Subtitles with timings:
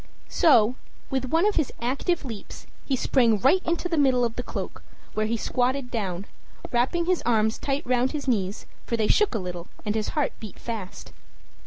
[0.29, 0.77] So,
[1.11, 4.81] with one of his active leaps, he sprang right into the middle of the cloak,
[5.13, 6.25] where he squatted down,
[6.71, 10.31] wrapping his arms tight round his knees, for they shook a little and his heart
[10.39, 11.11] beat fast.